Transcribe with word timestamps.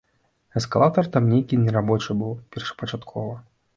Эскалатар 0.61 1.09
там 1.17 1.29
нейкі 1.33 1.61
нерабочы 1.67 2.11
быў 2.23 2.33
першапачаткова. 2.57 3.37